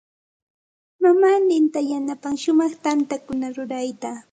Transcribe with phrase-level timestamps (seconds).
[1.01, 4.11] Mamaaninta yanapan shumaq tantakuna rurayta.